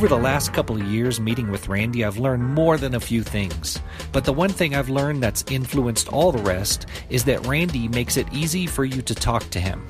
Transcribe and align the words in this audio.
Over 0.00 0.08
the 0.08 0.16
last 0.16 0.54
couple 0.54 0.80
of 0.80 0.86
years 0.86 1.20
meeting 1.20 1.50
with 1.50 1.68
Randy, 1.68 2.06
I've 2.06 2.16
learned 2.16 2.42
more 2.42 2.78
than 2.78 2.94
a 2.94 3.00
few 3.00 3.22
things. 3.22 3.78
But 4.12 4.24
the 4.24 4.32
one 4.32 4.48
thing 4.48 4.74
I've 4.74 4.88
learned 4.88 5.22
that's 5.22 5.44
influenced 5.50 6.08
all 6.08 6.32
the 6.32 6.42
rest 6.42 6.86
is 7.10 7.24
that 7.24 7.46
Randy 7.46 7.86
makes 7.86 8.16
it 8.16 8.26
easy 8.32 8.66
for 8.66 8.86
you 8.86 9.02
to 9.02 9.14
talk 9.14 9.50
to 9.50 9.60
him. 9.60 9.86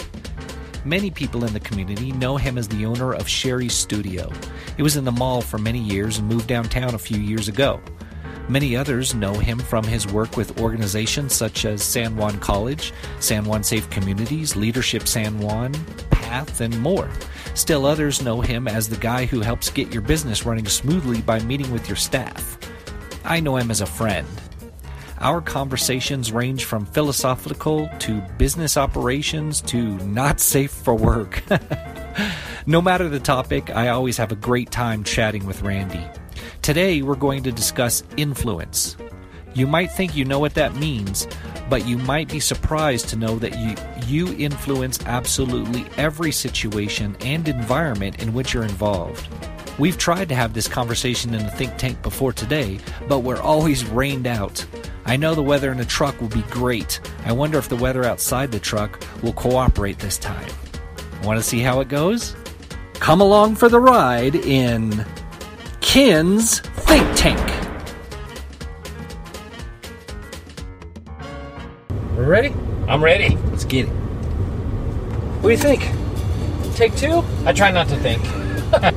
Many 0.85 1.13
people 1.13 1.45
in 1.45 1.53
the 1.53 1.61
community 1.61 2.11
know 2.11 2.37
him 2.37 2.59
as 2.59 2.67
the 2.67 2.87
owner 2.87 3.15
of 3.15 3.29
Sherry's 3.29 3.73
Studio. 3.73 4.33
He 4.77 4.83
was 4.83 4.97
in 4.97 5.05
the 5.05 5.13
mall 5.13 5.43
for 5.43 5.59
many 5.59 5.79
years 5.79 6.19
and 6.19 6.27
moved 6.27 6.49
downtown 6.49 6.97
a 6.97 6.99
few 6.99 7.21
years 7.21 7.47
ago. 7.47 7.81
Many 8.49 8.75
others 8.75 9.15
know 9.15 9.35
him 9.35 9.61
from 9.61 9.85
his 9.85 10.09
work 10.09 10.37
with 10.37 10.61
organizations 10.61 11.37
such 11.37 11.65
as 11.65 11.85
San 11.85 12.17
Juan 12.17 12.41
College, 12.41 12.93
San 13.21 13.45
Juan 13.45 13.63
Safe 13.63 13.89
Communities, 13.91 14.57
Leadership 14.57 15.07
San 15.07 15.39
Juan, 15.39 15.73
PATH, 16.31 16.61
and 16.61 16.81
more. 16.81 17.11
Still 17.55 17.85
others 17.85 18.23
know 18.23 18.41
him 18.41 18.69
as 18.69 18.89
the 18.89 18.97
guy 18.97 19.27
who 19.27 19.41
helps 19.41 19.69
get 19.69 19.93
your 19.93 20.03
business 20.03 20.47
running 20.47 20.67
smoothly 20.67 21.23
by 21.23 21.41
meeting 21.41 21.73
with 21.73 21.89
your 21.89 21.97
staff. 21.97 22.57
I 23.25 23.41
know 23.41 23.57
him 23.57 23.71
as 23.71 23.81
a 23.81 23.87
friend. 23.87 24.29
Our 25.19 25.41
conversations 25.41 26.33
range 26.33 26.65
from 26.65 26.87
philosophical 26.87 27.91
to 27.99 28.21
business 28.39 28.77
operations 28.77 29.61
to 29.63 29.99
not 30.07 30.41
safe 30.41 30.71
for 30.71 30.95
work. 30.95 31.43
no 32.67 32.81
matter 32.81 33.09
the 33.09 33.21
topic, 33.21 33.69
I 33.75 33.89
always 33.89 34.17
have 34.17 34.33
a 34.33 34.37
great 34.37 34.71
time 34.71 35.03
chatting 35.03 35.45
with 35.45 35.63
Randy. 35.63 36.07
Today, 36.63 37.03
we're 37.03 37.17
going 37.17 37.43
to 37.43 37.53
discuss 37.53 38.05
influence. 38.17 38.97
You 39.53 39.67
might 39.67 39.91
think 39.91 40.15
you 40.15 40.25
know 40.25 40.39
what 40.39 40.55
that 40.55 40.77
means, 40.77 41.27
but 41.71 41.87
you 41.87 41.97
might 41.97 42.29
be 42.29 42.41
surprised 42.41 43.09
to 43.09 43.17
know 43.17 43.39
that 43.39 43.57
you, 43.59 43.77
you 44.07 44.37
influence 44.37 44.99
absolutely 45.07 45.87
every 45.97 46.33
situation 46.33 47.17
and 47.21 47.47
environment 47.47 48.21
in 48.21 48.35
which 48.35 48.53
you're 48.53 48.65
involved. 48.65 49.27
We've 49.79 49.97
tried 49.97 50.29
to 50.29 50.35
have 50.35 50.53
this 50.53 50.69
conversation 50.69 51.33
in 51.33 51.43
the 51.45 51.51
think 51.53 51.79
tank 51.79 52.03
before 52.03 52.33
today, 52.33 52.81
but 53.09 53.21
we're 53.21 53.41
always 53.41 53.85
rained 53.85 54.27
out. 54.27 54.67
I 55.07 55.17
know 55.17 55.35
the 55.35 55.43
weather 55.43 55.73
in 55.73 55.79
the 55.79 55.85
truck 55.85 56.21
will 56.21 56.29
be 56.29 56.43
great. 56.51 57.01
I 57.25 57.33
wonder 57.33 57.57
if 57.57 57.69
the 57.69 57.77
weather 57.77 58.05
outside 58.05 58.53
the 58.53 58.61
truck 58.61 59.03
will 59.23 59.33
cooperate 59.33 59.99
this 59.99 60.19
time. 60.19 60.51
Want 61.23 61.39
to 61.39 61.43
see 61.43 61.61
how 61.61 61.81
it 61.81 61.89
goes? 61.89 62.37
Come 62.95 63.21
along 63.21 63.57
for 63.57 63.69
the 63.69 63.81
ride 63.81 64.35
in 64.35 65.07
Ken's 65.81 66.61
Think 66.61 67.17
Tank. 67.17 67.50
Ready? 72.31 72.55
I'm 72.89 73.03
ready. 73.03 73.37
Let's 73.51 73.65
get 73.65 73.87
it. 73.87 73.89
What 73.89 75.49
do 75.49 75.51
you 75.51 75.57
think? 75.57 75.83
Take 76.77 76.97
two? 76.97 77.23
I 77.45 77.53
try 77.53 77.71
not 77.71 77.89
to 77.89 77.97
think. 77.97 78.23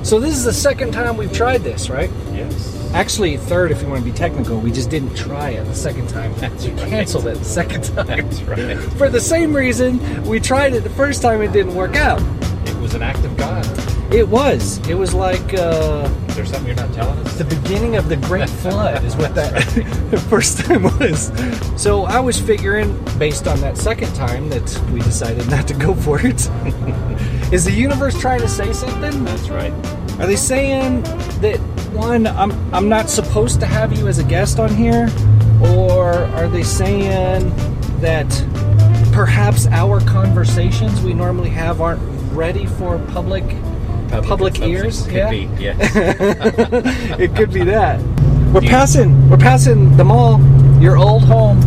So 0.03 0.19
this 0.19 0.35
is 0.35 0.43
the 0.43 0.53
second 0.53 0.91
time 0.91 1.17
we've 1.17 1.33
tried 1.33 1.63
this, 1.63 1.89
right? 1.89 2.11
Yes. 2.31 2.91
Actually, 2.93 3.37
third 3.37 3.71
if 3.71 3.81
you 3.81 3.87
want 3.87 4.05
to 4.05 4.11
be 4.11 4.15
technical. 4.15 4.59
We 4.59 4.71
just 4.71 4.91
didn't 4.91 5.15
try 5.15 5.49
it 5.49 5.63
the 5.65 5.73
second 5.73 6.09
time. 6.09 6.31
That's 6.35 6.65
we 6.65 6.73
right. 6.73 6.89
canceled 6.89 7.25
it 7.25 7.39
the 7.39 7.45
second 7.45 7.83
time. 7.95 8.05
That's 8.05 8.41
right. 8.43 8.77
For 8.99 9.09
the 9.09 9.19
same 9.19 9.51
reason 9.55 10.23
we 10.27 10.39
tried 10.39 10.73
it 10.73 10.83
the 10.83 10.91
first 10.91 11.23
time 11.23 11.41
it 11.41 11.51
didn't 11.53 11.73
work 11.73 11.95
out. 11.95 12.21
It 12.67 12.75
was 12.77 12.93
an 12.93 13.01
act 13.01 13.25
of 13.25 13.35
God. 13.35 13.65
It 14.13 14.27
was. 14.27 14.77
It 14.87 14.93
was 14.93 15.15
like 15.15 15.41
uh, 15.55 16.09
Is 16.27 16.35
there 16.35 16.45
something 16.45 16.67
you're 16.67 16.75
not 16.75 16.93
telling 16.93 17.17
us? 17.19 17.37
the 17.37 17.45
beginning 17.45 17.95
of 17.95 18.09
the 18.09 18.17
Great 18.17 18.49
Flood 18.61 19.03
is 19.03 19.15
what 19.15 19.35
that 19.35 19.53
the 20.11 20.19
first 20.29 20.59
time 20.59 20.83
was. 20.83 21.31
So 21.81 22.03
I 22.03 22.19
was 22.19 22.39
figuring, 22.39 23.03
based 23.17 23.47
on 23.47 23.59
that 23.61 23.77
second 23.77 24.13
time, 24.15 24.49
that 24.49 24.81
we 24.91 24.99
decided 25.01 25.49
not 25.49 25.67
to 25.67 25.73
go 25.73 25.93
for 25.93 26.19
it. 26.19 26.49
is 27.53 27.65
the 27.65 27.73
universe 27.73 28.19
trying 28.19 28.41
to 28.41 28.49
say 28.49 28.71
something? 28.73 29.23
That's 29.23 29.49
right. 29.49 29.73
Are 30.19 30.27
they 30.27 30.35
saying 30.35 31.03
that 31.41 31.57
one, 31.93 32.27
I'm 32.27 32.51
I'm 32.73 32.89
not 32.89 33.09
supposed 33.09 33.59
to 33.59 33.65
have 33.65 33.97
you 33.97 34.07
as 34.07 34.19
a 34.19 34.23
guest 34.23 34.59
on 34.59 34.73
here, 34.73 35.09
or 35.61 36.13
are 36.35 36.47
they 36.47 36.63
saying 36.63 37.51
that 37.99 38.29
perhaps 39.11 39.67
our 39.67 39.99
conversations 40.01 41.01
we 41.01 41.13
normally 41.13 41.49
have 41.49 41.81
aren't 41.81 42.01
ready 42.33 42.65
for 42.65 42.97
public 43.09 43.43
public 44.21 44.53
consumption. 44.55 44.85
ears? 44.85 45.03
Could 45.05 45.13
yeah, 45.15 45.29
be, 45.29 45.43
it 47.23 47.35
could 47.35 47.51
be 47.51 47.63
that. 47.63 47.99
We're 48.53 48.61
passing 48.61 49.29
we're 49.29 49.37
passing 49.37 49.95
the 49.97 50.03
mall, 50.03 50.39
your 50.81 50.97
old 50.97 51.23
home, 51.23 51.59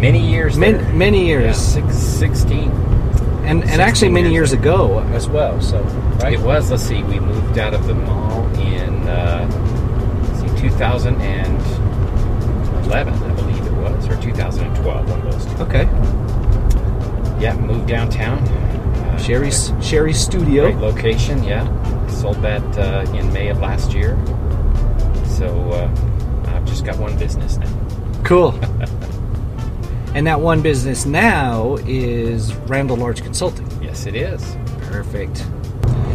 many 0.00 0.18
years 0.30 0.56
many, 0.58 0.78
there. 0.78 0.92
many 0.92 1.26
years, 1.26 1.56
six, 1.56 1.96
16. 1.96 2.70
and 3.44 3.62
and 3.64 3.80
actually 3.80 4.10
many 4.10 4.30
years. 4.32 4.50
years 4.50 4.60
ago 4.60 4.98
as 5.14 5.28
well. 5.28 5.60
So 5.60 5.80
right, 6.22 6.34
It 6.34 6.40
was, 6.40 6.70
let's 6.70 6.82
see, 6.82 7.02
we 7.04 7.20
moved 7.20 7.58
out 7.58 7.74
of 7.74 7.86
the 7.86 7.94
mall 7.94 8.44
in, 8.58 9.06
uh, 9.08 9.46
let's 10.28 10.40
see, 10.60 10.68
2011, 10.68 13.14
I 13.14 13.34
believe 13.34 13.64
it 13.66 13.72
was, 13.72 14.08
or 14.08 14.16
2012, 14.20 15.10
one 15.10 15.20
of 15.26 15.32
those 15.32 15.44
two. 15.46 15.62
okay. 15.62 15.86
Yeah, 17.40 17.56
moved 17.58 17.86
downtown. 17.88 18.38
Sherry's 19.22 19.72
Sherry's 19.80 20.18
studio. 20.18 20.64
Great 20.64 20.78
location, 20.78 21.44
yeah. 21.44 21.64
Sold 22.08 22.42
that 22.42 22.62
uh, 22.76 23.08
in 23.16 23.32
May 23.32 23.48
of 23.48 23.60
last 23.60 23.92
year. 23.92 24.18
So 25.38 25.70
uh, 25.70 26.44
I've 26.48 26.64
just 26.64 26.84
got 26.84 26.98
one 26.98 27.16
business 27.16 27.56
now. 27.56 28.22
Cool. 28.24 28.52
and 30.14 30.26
that 30.26 30.40
one 30.40 30.60
business 30.60 31.06
now 31.06 31.76
is 31.86 32.52
Randall 32.66 32.96
Large 32.96 33.22
Consulting. 33.22 33.68
Yes, 33.80 34.06
it 34.06 34.16
is. 34.16 34.56
Perfect. 34.80 35.46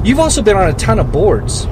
You've 0.03 0.19
also 0.19 0.41
been 0.41 0.57
on 0.57 0.69
a 0.69 0.73
ton 0.73 0.99
of 0.99 1.11
boards. 1.11 1.65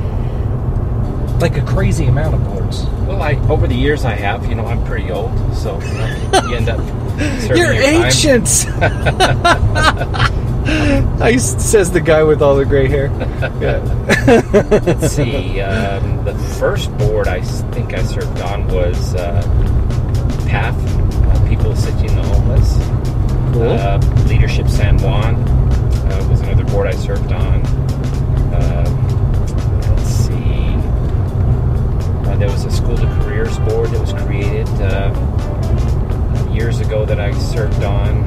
Like 1.40 1.57
a 1.57 1.66
crazy 1.66 2.06
amount 2.06 2.35
of 2.35 2.44
boards. 2.46 2.85
Well, 3.07 3.22
I 3.22 3.35
over 3.50 3.68
the 3.68 3.75
years 3.75 4.06
I 4.06 4.16
have. 4.16 4.47
You 4.47 4.56
know, 4.56 4.66
I'm 4.66 4.84
pretty 4.85 5.12
old, 5.12 5.31
so 5.56 5.79
you, 5.79 5.94
know, 5.94 6.47
you 6.50 6.56
end 6.56 6.69
up. 6.69 6.79
You're 7.47 7.73
your 7.73 7.84
ancient! 7.84 8.66
I, 11.22 11.38
says 11.38 11.91
the 11.91 12.01
guy 12.01 12.23
with 12.23 12.41
all 12.41 12.56
the 12.56 12.66
gray 12.66 12.88
hair. 12.88 13.06
Yeah. 13.62 13.78
Let's 14.84 15.13
see. 15.13 15.62
Um, 15.62 16.25
the 16.25 16.34
first 16.59 16.96
board 16.97 17.28
I 17.28 17.41
think 17.41 17.94
I 17.94 18.03
served 18.03 18.40
on 18.41 18.67
was 18.69 19.13
uh, 19.13 19.41
PATH, 20.47 20.75
uh, 20.75 21.47
People 21.47 21.72
Assisting 21.72 22.16
the 22.16 22.23
Homeless. 22.23 22.78
Cool. 23.53 23.69
Uh, 23.69 24.00
Leadership 24.28 24.67
San 24.67 24.97
Juan 24.97 25.35
uh, 25.35 26.28
was 26.31 26.41
another 26.41 26.66
board 26.66 26.88
I 26.88 26.96
served 26.96 27.31
on. 27.31 27.62
Board 33.70 33.90
that 33.92 34.02
was 34.02 34.14
created 34.14 34.68
uh, 34.82 36.50
years 36.52 36.80
ago 36.80 37.06
that 37.06 37.20
I 37.20 37.32
served 37.32 37.84
on. 37.84 38.24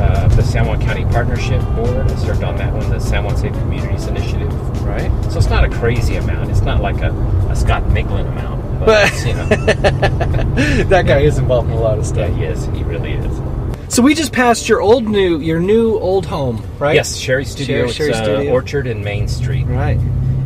Uh, 0.00 0.28
the 0.28 0.42
San 0.42 0.66
Juan 0.66 0.80
County 0.80 1.04
Partnership 1.06 1.60
Board, 1.74 1.90
I 2.10 2.14
served 2.16 2.42
on 2.42 2.56
that 2.56 2.72
one, 2.72 2.88
the 2.88 2.98
San 2.98 3.22
Juan 3.24 3.36
Safe 3.36 3.52
Communities 3.52 4.06
Initiative. 4.06 4.50
right. 4.82 5.10
So 5.30 5.36
it's 5.38 5.50
not 5.50 5.62
a 5.64 5.68
crazy 5.68 6.16
amount. 6.16 6.50
It's 6.50 6.62
not 6.62 6.80
like 6.80 7.02
a, 7.02 7.10
a 7.50 7.54
Scott 7.56 7.82
Miglin 7.84 8.26
amount. 8.26 8.62
But, 8.80 8.86
But- 9.12 9.26
you 9.26 9.34
know, 9.34 9.46
that 10.88 11.04
guy 11.06 11.18
is 11.20 11.36
involved 11.36 11.68
in 11.68 11.76
a 11.76 11.80
lot 11.80 11.98
of 11.98 12.04
yeah, 12.06 12.10
stuff. 12.26 12.34
he 12.36 12.44
is. 12.44 12.64
He 12.66 12.82
really 12.82 13.12
is. 13.12 13.94
So 13.94 14.02
we 14.02 14.14
just 14.14 14.32
passed 14.32 14.70
your 14.70 14.80
old 14.80 15.06
new 15.06 15.38
your 15.38 15.60
new 15.60 15.98
old 15.98 16.24
home, 16.24 16.64
right? 16.78 16.94
Yes, 16.94 17.16
Sherry 17.16 17.44
Studio. 17.44 17.88
Sherry- 17.88 18.12
Sherry 18.12 18.12
uh, 18.12 18.24
Studio. 18.36 18.52
Orchard 18.52 18.86
and 18.86 19.04
Main 19.04 19.28
Street. 19.28 19.66
Right. 19.66 19.98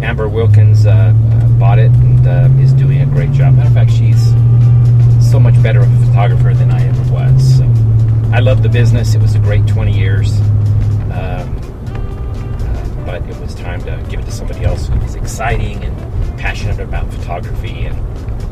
Amber 0.03 0.29
Wilkins 0.29 0.85
uh, 0.85 0.91
uh, 1.15 1.49
bought 1.61 1.79
it 1.79 1.93
and 1.93 2.27
uh, 2.27 2.49
is 2.61 2.73
doing 2.73 2.94
great 3.15 3.33
job. 3.33 3.55
Matter 3.55 3.69
of 3.69 3.75
fact, 3.75 3.91
she's 3.93 4.31
so 5.31 5.39
much 5.41 5.61
better 5.63 5.81
of 5.81 6.03
a 6.03 6.07
photographer 6.07 6.53
than 6.53 6.71
I 6.71 6.85
ever 6.87 7.13
was. 7.13 7.59
So 7.59 7.65
I 8.33 8.41
love 8.41 8.63
the 8.63 8.69
business. 8.69 9.15
It 9.15 9.23
was 9.23 9.35
a 9.35 9.39
great 9.39 9.67
20 9.67 9.97
years. 9.97 10.41
Um, 11.11 11.57
uh, 11.95 13.05
but 13.07 13.23
it 13.29 13.37
was 13.41 13.55
time 13.55 13.81
to 13.85 14.05
give 14.11 14.21
it 14.21 14.25
to 14.27 14.33
somebody 14.33 14.65
else 14.65 14.89
who 14.89 14.99
was 14.99 15.15
exciting 15.15 15.83
and 15.85 16.39
passionate 16.39 16.81
about 16.81 17.11
photography. 17.13 17.85
And, 17.87 17.97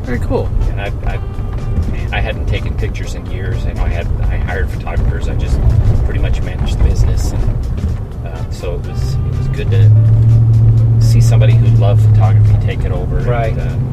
Very 0.05 0.19
cool. 0.19 0.45
and 0.69 0.79
I, 0.81 0.87
I, 1.13 2.17
I 2.17 2.21
hadn't 2.21 2.45
taken 2.47 2.75
pictures 2.77 3.15
in 3.15 3.25
years. 3.27 3.65
I 3.65 3.73
know 3.73 3.83
I 3.83 3.89
had 3.89 4.07
I 4.21 4.37
hired 4.37 4.69
photographers. 4.69 5.27
I 5.27 5.35
just 5.35 5.59
pretty 6.05 6.19
much 6.21 6.41
managed 6.41 6.79
the 6.79 6.83
business. 6.85 7.31
And, 7.33 8.27
uh, 8.27 8.49
so 8.51 8.75
it 8.75 8.85
was 8.87 9.15
it 9.15 9.35
was 9.37 9.47
good 9.49 9.69
to 9.71 11.01
see 11.01 11.19
somebody 11.21 11.53
who 11.53 11.65
loved 11.77 12.01
photography 12.09 12.55
take 12.65 12.81
it 12.85 12.91
over 12.91 13.17
Right. 13.29 13.51
and 13.57 13.92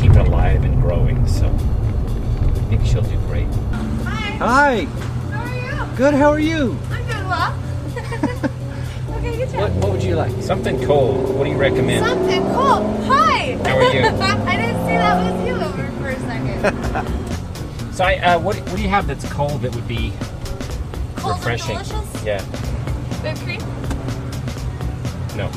keep 0.00 0.12
it 0.12 0.26
alive 0.28 0.64
and 0.64 0.80
growing. 0.80 1.26
So 1.26 1.46
I 1.46 2.60
think 2.68 2.86
she'll 2.86 3.02
do 3.02 3.16
great. 3.26 3.46
Hi, 4.04 4.30
Hi. 4.38 4.84
how 4.86 5.42
are 5.42 5.56
you? 5.90 5.96
Good. 5.96 6.14
How 6.14 6.30
are 6.30 6.38
you? 6.40 6.76
I'm 6.90 7.06
doing 7.06 7.28
well. 7.28 7.52
okay, 9.18 9.36
good 9.36 9.48
What, 9.52 9.70
job. 9.72 9.82
what 9.82 9.92
would 9.92 10.02
you 10.02 10.14
like? 10.16 10.42
Something 10.42 10.84
cold. 10.86 11.34
What 11.36 11.44
do 11.44 11.50
you 11.50 11.56
recommend? 11.58 12.06
Something 12.06 12.42
cold. 12.54 13.04
Hi. 13.04 13.56
How 13.64 13.76
are 13.76 13.92
you? 13.94 14.00
I 14.46 14.56
didn't 14.56 14.80
see 14.86 14.94
that 14.96 15.32
was 15.32 15.46
you 15.46 15.54
over 15.54 15.90
for 16.00 16.08
a 16.08 16.20
second. 16.20 17.16
So 17.92 18.04
I, 18.06 18.14
uh, 18.16 18.38
what 18.38 18.56
what 18.56 18.76
do 18.76 18.82
you 18.82 18.88
have 18.88 19.06
that's 19.06 19.30
cold 19.30 19.60
that 19.60 19.74
would 19.74 19.86
be 19.86 20.10
Cold 21.16 21.36
refreshing? 21.36 21.76
and 21.76 21.86
delicious. 21.86 22.24
Yeah. 22.24 22.40
Whipped 23.20 23.40
cream. 23.42 23.60
No. 25.36 25.50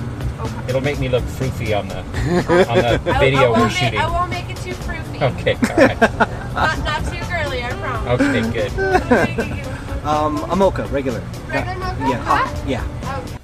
Okay. 0.43 0.69
It'll 0.69 0.81
make 0.81 0.99
me 0.99 1.09
look 1.09 1.23
froofy 1.23 1.77
on 1.77 1.87
the 1.87 1.97
on 1.97 2.77
the 2.77 3.01
I- 3.11 3.15
I, 3.15 3.19
video 3.19 3.51
we're 3.53 3.67
make, 3.67 3.71
shooting. 3.77 3.99
I 3.99 4.09
won't 4.09 4.29
make 4.29 4.49
it 4.49 4.57
too 4.57 4.73
fruity. 4.73 5.17
Okay, 5.21 5.53
all 5.55 5.77
right. 5.87 6.01
Not, 6.53 6.77
not 6.83 7.03
too 7.05 7.19
girly, 7.31 7.63
I 7.63 7.71
promise. 7.73 8.21
Okay, 8.21 8.51
good. 8.51 9.69
Um, 10.03 10.37
a 10.51 10.55
mocha, 10.57 10.85
regular. 10.87 11.21
Regular 11.47 11.79
mocha? 11.79 11.97
Yeah. 12.01 12.17
Hot? 12.23 12.45
hot, 12.45 12.67
yeah. 12.67 13.19
Okay. 13.23 13.37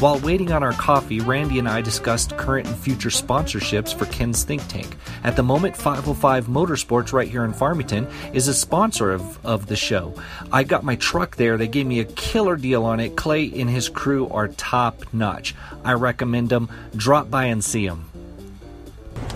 While 0.00 0.18
waiting 0.18 0.50
on 0.50 0.64
our 0.64 0.72
coffee, 0.72 1.20
Randy 1.20 1.60
and 1.60 1.68
I 1.68 1.82
discussed 1.82 2.36
current 2.36 2.66
and 2.66 2.76
future 2.76 3.10
sponsorships 3.10 3.94
for 3.94 4.06
Ken's 4.06 4.42
Think 4.42 4.66
Tank. 4.66 4.96
At 5.28 5.36
the 5.36 5.42
moment, 5.42 5.76
505 5.76 6.46
Motorsports 6.46 7.12
right 7.12 7.28
here 7.28 7.44
in 7.44 7.52
Farmington 7.52 8.08
is 8.32 8.48
a 8.48 8.54
sponsor 8.54 9.12
of, 9.12 9.44
of 9.44 9.66
the 9.66 9.76
show. 9.76 10.14
I 10.50 10.64
got 10.64 10.84
my 10.84 10.96
truck 10.96 11.36
there. 11.36 11.58
They 11.58 11.68
gave 11.68 11.86
me 11.86 12.00
a 12.00 12.06
killer 12.06 12.56
deal 12.56 12.82
on 12.86 12.98
it. 12.98 13.14
Clay 13.14 13.52
and 13.54 13.68
his 13.68 13.90
crew 13.90 14.26
are 14.30 14.48
top 14.48 15.04
notch. 15.12 15.54
I 15.84 15.92
recommend 15.92 16.48
them. 16.48 16.70
Drop 16.96 17.30
by 17.30 17.44
and 17.44 17.62
see 17.62 17.86
them. 17.86 18.06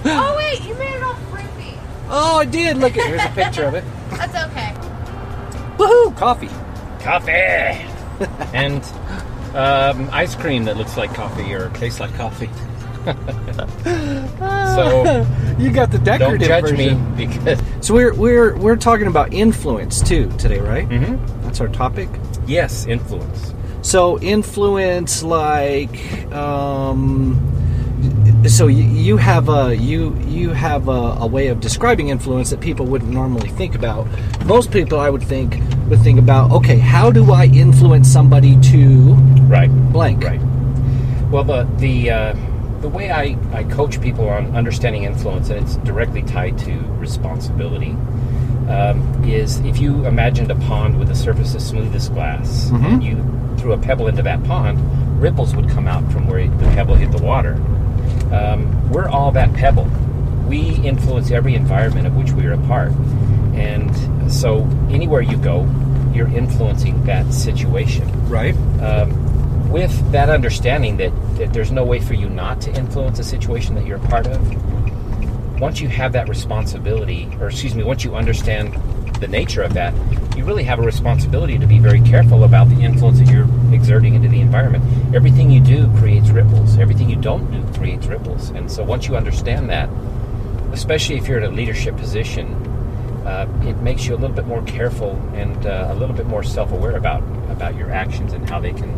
Oh 0.06 0.34
wait, 0.38 0.62
you 0.66 0.74
made 0.76 0.94
it 0.94 1.02
all 1.02 1.12
fruity. 1.12 1.76
Oh, 2.08 2.38
I 2.38 2.46
did. 2.46 2.78
Look 2.78 2.96
at 2.96 3.06
here's 3.06 3.24
a 3.24 3.34
picture 3.34 3.64
of 3.64 3.74
it. 3.74 3.84
That's 4.12 4.50
okay. 4.50 4.72
Woohoo! 5.76 6.16
Coffee. 6.16 6.48
Coffee 7.04 7.32
and 8.54 8.82
um, 9.54 10.08
ice 10.10 10.34
cream 10.36 10.64
that 10.64 10.78
looks 10.78 10.96
like 10.96 11.12
coffee 11.12 11.52
or 11.52 11.68
tastes 11.74 12.00
like 12.00 12.14
coffee. 12.14 12.48
So 14.74 15.26
You 15.58 15.70
got 15.70 15.90
the 15.90 15.98
decorative 15.98 16.40
don't 16.40 16.48
judge 16.48 16.70
version. 16.70 17.14
me 17.16 17.26
because 17.26 17.60
So 17.80 17.94
we're 17.94 18.14
we're 18.14 18.56
we're 18.56 18.76
talking 18.76 19.06
about 19.06 19.32
influence 19.32 20.00
too 20.00 20.30
today, 20.38 20.58
right? 20.60 20.88
Mm-hmm. 20.88 21.42
That's 21.42 21.60
our 21.60 21.68
topic. 21.68 22.08
yes, 22.46 22.86
influence. 22.86 23.54
So 23.82 24.18
influence, 24.20 25.22
like, 25.24 25.98
um, 26.32 27.36
so 28.46 28.68
you, 28.68 28.84
you 28.84 29.16
have 29.16 29.48
a 29.48 29.74
you 29.76 30.16
you 30.26 30.50
have 30.50 30.88
a, 30.88 31.16
a 31.20 31.26
way 31.26 31.48
of 31.48 31.60
describing 31.60 32.08
influence 32.08 32.50
that 32.50 32.60
people 32.60 32.86
wouldn't 32.86 33.10
normally 33.12 33.48
think 33.50 33.74
about. 33.74 34.06
Most 34.46 34.70
people, 34.70 34.98
I 35.00 35.10
would 35.10 35.22
think, 35.22 35.58
would 35.90 36.00
think 36.00 36.18
about, 36.20 36.50
okay, 36.52 36.78
how 36.78 37.10
do 37.10 37.32
I 37.32 37.46
influence 37.46 38.08
somebody 38.10 38.56
to 38.70 39.14
Right. 39.48 39.68
blank? 39.92 40.22
Right. 40.24 40.40
Well, 41.30 41.44
the 41.44 41.66
the 41.78 42.10
uh, 42.10 42.34
the 42.82 42.88
way 42.88 43.10
I, 43.10 43.36
I 43.52 43.64
coach 43.64 44.00
people 44.00 44.28
on 44.28 44.54
understanding 44.56 45.04
influence, 45.04 45.48
and 45.50 45.60
it's 45.64 45.76
directly 45.78 46.22
tied 46.22 46.58
to 46.58 46.72
responsibility, 46.98 47.92
um, 48.68 49.22
is 49.24 49.58
if 49.60 49.78
you 49.78 50.04
imagined 50.06 50.50
a 50.50 50.54
pond 50.56 50.98
with 50.98 51.10
a 51.10 51.14
surface 51.14 51.54
as 51.54 51.66
smooth 51.66 51.94
as 51.94 52.08
glass, 52.08 52.70
and 52.70 53.02
you 53.02 53.16
threw 53.58 53.72
a 53.72 53.78
pebble 53.78 54.08
into 54.08 54.22
that 54.22 54.42
pond, 54.44 54.78
ripples 55.20 55.54
would 55.54 55.68
come 55.70 55.86
out 55.86 56.10
from 56.12 56.26
where 56.26 56.46
the 56.48 56.64
pebble 56.74 56.94
hit 56.96 57.12
the 57.12 57.22
water. 57.22 57.54
Um, 58.32 58.90
we're 58.90 59.08
all 59.08 59.30
that 59.32 59.52
pebble. 59.54 59.84
We 60.48 60.74
influence 60.84 61.30
every 61.30 61.54
environment 61.54 62.06
of 62.08 62.16
which 62.16 62.32
we 62.32 62.44
are 62.46 62.52
a 62.52 62.58
part, 62.66 62.90
and 63.54 64.32
so 64.32 64.64
anywhere 64.90 65.20
you 65.20 65.36
go, 65.36 65.68
you're 66.12 66.28
influencing 66.28 67.04
that 67.04 67.32
situation 67.32 68.06
Right. 68.28 68.54
um, 68.82 69.10
with 69.72 70.12
that 70.12 70.28
understanding 70.28 70.98
that, 70.98 71.10
that 71.38 71.52
there's 71.54 71.72
no 71.72 71.82
way 71.82 71.98
for 71.98 72.12
you 72.12 72.28
not 72.28 72.60
to 72.60 72.70
influence 72.74 73.18
a 73.18 73.24
situation 73.24 73.74
that 73.74 73.86
you're 73.86 73.96
a 73.96 74.08
part 74.08 74.26
of, 74.26 75.60
once 75.60 75.80
you 75.80 75.88
have 75.88 76.12
that 76.12 76.28
responsibility, 76.28 77.26
or 77.40 77.48
excuse 77.48 77.74
me, 77.74 77.82
once 77.82 78.04
you 78.04 78.14
understand 78.14 78.74
the 79.14 79.28
nature 79.28 79.62
of 79.62 79.72
that, 79.72 79.94
you 80.36 80.44
really 80.44 80.64
have 80.64 80.78
a 80.78 80.82
responsibility 80.82 81.58
to 81.58 81.66
be 81.66 81.78
very 81.78 82.00
careful 82.02 82.44
about 82.44 82.68
the 82.68 82.80
influence 82.82 83.18
that 83.18 83.28
you're 83.28 83.48
exerting 83.72 84.14
into 84.14 84.28
the 84.28 84.40
environment. 84.40 84.84
Everything 85.14 85.50
you 85.50 85.60
do 85.60 85.90
creates 85.98 86.28
ripples. 86.28 86.76
Everything 86.78 87.08
you 87.08 87.16
don't 87.16 87.50
do 87.50 87.78
creates 87.78 88.06
ripples. 88.06 88.50
And 88.50 88.70
so 88.70 88.84
once 88.84 89.08
you 89.08 89.16
understand 89.16 89.70
that, 89.70 89.88
especially 90.72 91.16
if 91.16 91.28
you're 91.28 91.38
in 91.38 91.44
a 91.44 91.50
leadership 91.50 91.96
position, 91.96 92.46
uh, 93.26 93.46
it 93.62 93.76
makes 93.82 94.06
you 94.06 94.14
a 94.14 94.18
little 94.18 94.34
bit 94.34 94.46
more 94.46 94.62
careful 94.62 95.12
and 95.34 95.66
uh, 95.66 95.88
a 95.90 95.94
little 95.94 96.14
bit 96.14 96.26
more 96.26 96.42
self-aware 96.42 96.96
about 96.96 97.22
about 97.50 97.76
your 97.76 97.90
actions 97.92 98.32
and 98.32 98.48
how 98.48 98.58
they 98.58 98.72
can, 98.72 98.90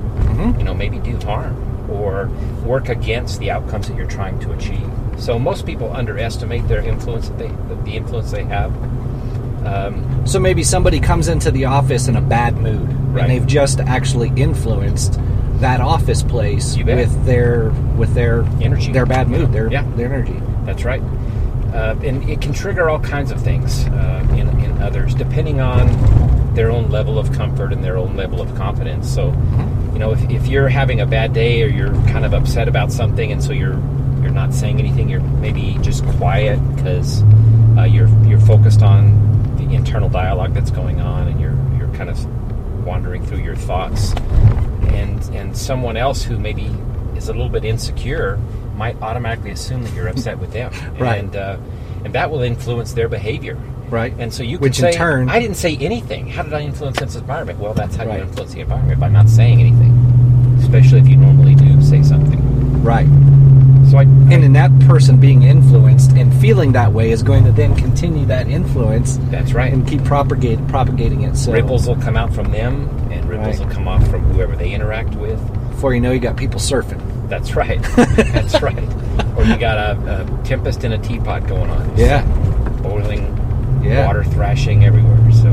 you 0.58 0.64
know, 0.64 0.72
maybe 0.74 0.98
do 0.98 1.16
harm 1.18 1.54
or 1.90 2.28
work 2.64 2.88
against 2.88 3.38
the 3.40 3.50
outcomes 3.50 3.88
that 3.88 3.96
you're 3.96 4.06
trying 4.06 4.38
to 4.40 4.52
achieve. 4.52 4.88
So 5.18 5.38
most 5.38 5.66
people 5.66 5.92
underestimate 5.92 6.66
their 6.68 6.80
influence 6.80 7.28
that 7.28 7.38
they 7.38 7.48
the, 7.84 7.92
influence 7.92 8.30
they 8.30 8.44
have. 8.44 8.72
Um, 9.66 10.26
So 10.26 10.38
maybe 10.38 10.62
somebody 10.62 11.00
comes 11.00 11.28
into 11.28 11.50
the 11.50 11.66
office 11.66 12.08
in 12.08 12.16
a 12.16 12.20
bad 12.20 12.56
mood, 12.58 12.88
Right. 13.14 13.22
and 13.22 13.30
they've 13.30 13.46
just 13.46 13.80
actually 13.80 14.32
influenced 14.36 15.18
that 15.60 15.80
office 15.80 16.22
place 16.22 16.76
with 16.76 17.24
their 17.26 17.70
with 17.96 18.14
their 18.14 18.44
Energy. 18.60 18.92
their 18.92 19.06
bad 19.06 19.28
mood, 19.28 19.52
their 19.52 19.70
Yeah. 19.70 19.84
their 19.96 20.12
energy. 20.12 20.40
That's 20.64 20.84
right. 20.84 21.02
Uh, 21.74 21.98
and 22.04 22.22
it 22.30 22.40
can 22.40 22.52
trigger 22.52 22.88
all 22.88 23.00
kinds 23.00 23.32
of 23.32 23.42
things 23.42 23.84
uh, 23.88 24.24
in, 24.30 24.48
in 24.60 24.80
others, 24.80 25.12
depending 25.12 25.60
on 25.60 26.54
their 26.54 26.70
own 26.70 26.88
level 26.88 27.18
of 27.18 27.32
comfort 27.32 27.72
and 27.72 27.82
their 27.82 27.96
own 27.96 28.16
level 28.16 28.40
of 28.40 28.54
confidence. 28.54 29.12
So, 29.12 29.32
you 29.92 29.98
know, 29.98 30.12
if, 30.12 30.22
if 30.30 30.46
you're 30.46 30.68
having 30.68 31.00
a 31.00 31.06
bad 31.06 31.32
day 31.32 31.64
or 31.64 31.66
you're 31.66 31.92
kind 32.06 32.24
of 32.24 32.32
upset 32.32 32.68
about 32.68 32.92
something, 32.92 33.32
and 33.32 33.42
so 33.42 33.52
you're 33.52 33.80
you're 34.22 34.32
not 34.32 34.54
saying 34.54 34.78
anything, 34.78 35.08
you're 35.08 35.20
maybe 35.20 35.76
just 35.82 36.04
quiet 36.16 36.60
because 36.76 37.24
uh, 37.76 37.82
you're 37.82 38.08
you're 38.24 38.40
focused 38.40 38.82
on 38.82 39.56
the 39.56 39.74
internal 39.74 40.08
dialogue 40.08 40.54
that's 40.54 40.70
going 40.70 41.00
on, 41.00 41.26
and 41.26 41.40
you're 41.40 41.58
you're 41.76 41.92
kind 41.96 42.08
of 42.08 42.24
wandering 42.86 43.26
through 43.26 43.42
your 43.42 43.56
thoughts, 43.56 44.12
and 44.92 45.20
and 45.34 45.56
someone 45.56 45.96
else 45.96 46.22
who 46.22 46.38
maybe 46.38 46.70
is 47.16 47.28
a 47.28 47.32
little 47.32 47.48
bit 47.48 47.64
insecure 47.64 48.38
might 48.76 49.00
automatically 49.02 49.50
assume 49.50 49.82
that 49.84 49.92
you're 49.94 50.08
upset 50.08 50.38
with 50.38 50.52
them, 50.52 50.72
Right. 50.98 51.20
And 51.20 51.34
uh, 51.36 51.56
and 52.04 52.12
that 52.14 52.30
will 52.30 52.42
influence 52.42 52.92
their 52.92 53.08
behavior, 53.08 53.56
Right. 53.90 54.12
And 54.18 54.32
so 54.32 54.42
you 54.42 54.58
Which 54.58 54.76
can 54.78 54.86
in 54.88 54.92
turn- 54.94 55.28
I 55.30 55.38
didn't 55.40 55.56
say 55.56 55.76
anything. 55.76 56.28
How 56.28 56.42
did 56.42 56.52
I 56.54 56.60
influence 56.62 56.98
this 56.98 57.16
environment? 57.16 57.58
Well, 57.58 57.74
that's 57.74 57.96
how 57.96 58.06
Right. 58.06 58.18
you 58.18 58.24
influence 58.24 58.52
the 58.54 58.60
environment 58.60 58.98
by 59.00 59.08
not 59.08 59.28
saying 59.28 59.60
anything, 59.60 59.92
especially 60.60 61.00
if 61.00 61.08
you 61.08 61.16
normally 61.16 61.54
do 61.54 61.80
say 61.82 62.02
something. 62.02 62.40
Right. 62.82 63.06
So 63.90 63.98
I, 63.98 64.02
And 64.02 64.42
then 64.42 64.52
that 64.54 64.70
person 64.80 65.18
being 65.18 65.42
influenced 65.42 66.12
and 66.12 66.34
feeling 66.40 66.72
that 66.72 66.92
way 66.92 67.10
is 67.10 67.22
going 67.22 67.44
to 67.44 67.52
then 67.52 67.74
continue 67.76 68.26
that 68.26 68.48
influence 68.48 69.18
that's 69.30 69.52
right. 69.52 69.72
and 69.72 69.86
keep 69.86 70.02
propagate, 70.04 70.66
propagating 70.68 71.22
it. 71.22 71.36
So 71.36 71.52
ripples 71.52 71.86
will 71.86 71.96
come 71.96 72.16
out 72.16 72.32
from 72.34 72.50
them, 72.50 72.88
and 73.12 73.24
ripples 73.28 73.58
Right. 73.58 73.66
will 73.68 73.74
come 73.74 73.86
off 73.88 74.06
from 74.08 74.22
whoever 74.32 74.56
they 74.56 74.72
interact 74.72 75.14
with. 75.14 75.38
before 75.70 75.94
you 75.94 76.00
know, 76.00 76.12
you 76.12 76.18
got 76.20 76.36
people 76.36 76.58
surfing. 76.60 77.00
That's 77.28 77.54
right. 77.54 77.82
that's 78.16 78.60
right. 78.62 78.78
Or 79.36 79.44
you 79.44 79.56
got 79.56 79.78
a, 79.78 80.22
a 80.22 80.44
tempest 80.44 80.84
in 80.84 80.92
a 80.92 80.98
teapot 80.98 81.46
going 81.46 81.70
on. 81.70 81.96
Yeah. 81.96 82.22
boiling 82.82 83.80
Yeah. 83.82 84.06
water 84.06 84.24
thrashing 84.24 84.84
everywhere. 84.84 85.32
So, 85.32 85.48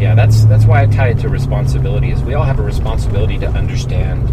yeah, 0.00 0.14
that's 0.14 0.44
that's 0.44 0.64
why 0.64 0.82
I 0.82 0.86
tie 0.86 1.08
it 1.08 1.18
to 1.20 1.28
responsibility. 1.28 2.10
Is 2.10 2.22
we 2.22 2.34
all 2.34 2.44
have 2.44 2.58
a 2.58 2.62
responsibility 2.62 3.38
to 3.38 3.48
understand 3.48 4.28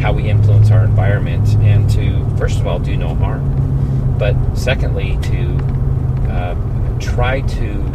how 0.00 0.12
we 0.12 0.28
influence 0.28 0.70
our 0.70 0.84
environment 0.84 1.48
and 1.62 1.88
to 1.90 2.36
first 2.36 2.60
of 2.60 2.66
all 2.66 2.78
do 2.78 2.96
no 2.96 3.14
harm, 3.14 4.16
but 4.18 4.34
secondly 4.54 5.18
to 5.22 5.56
uh, 6.30 6.98
try 7.00 7.40
to 7.40 7.92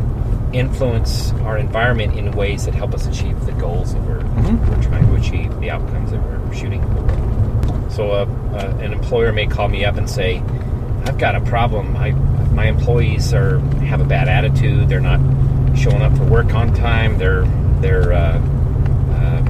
influence 0.53 1.31
our 1.43 1.57
environment 1.57 2.17
in 2.17 2.31
ways 2.31 2.65
that 2.65 2.73
help 2.73 2.93
us 2.93 3.05
achieve 3.07 3.45
the 3.45 3.51
goals 3.53 3.93
that 3.93 4.01
we're, 4.03 4.19
we're 4.19 4.83
trying 4.83 5.05
to 5.07 5.15
achieve, 5.15 5.59
the 5.61 5.69
outcomes 5.69 6.11
that 6.11 6.21
we're 6.23 6.53
shooting 6.53 6.81
for. 6.81 7.40
So, 7.91 8.11
uh, 8.11 8.25
uh, 8.53 8.77
an 8.79 8.93
employer 8.93 9.33
may 9.33 9.47
call 9.47 9.67
me 9.67 9.83
up 9.83 9.97
and 9.97 10.09
say, 10.09 10.41
"I've 11.05 11.17
got 11.17 11.35
a 11.35 11.41
problem. 11.41 11.95
I, 11.97 12.11
my 12.53 12.67
employees 12.67 13.33
are 13.33 13.59
have 13.85 13.99
a 13.99 14.05
bad 14.05 14.29
attitude. 14.29 14.87
They're 14.87 15.01
not 15.01 15.19
showing 15.77 16.01
up 16.01 16.15
for 16.15 16.23
work 16.23 16.53
on 16.53 16.73
time. 16.73 17.17
They're 17.17 17.43
they're 17.81 18.13
uh, 18.13 18.39
uh, 18.39 19.41